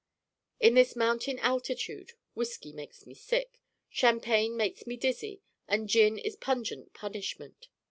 In 0.59 0.73
this 0.73 0.95
mountain 0.95 1.37
altitude 1.37 2.13
whiskey 2.33 2.73
makes 2.73 3.05
me 3.05 3.13
sick, 3.13 3.61
champagne 3.87 4.57
makes 4.57 4.87
me 4.87 4.97
dizzy 4.97 5.43
and 5.67 5.87
gin 5.87 6.17
is 6.17 6.33
a 6.33 6.37
pungent 6.39 6.95
punishment. 6.95 7.67